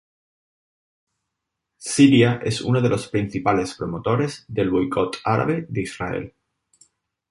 Siria 1.91 2.39
es 2.43 2.61
uno 2.63 2.81
de 2.81 2.89
los 2.89 3.07
principales 3.07 3.75
promotores 3.75 4.45
del 4.47 4.71
boicot 4.71 5.17
árabe 5.23 5.67
de 5.69 5.81
Israel. 5.81 6.33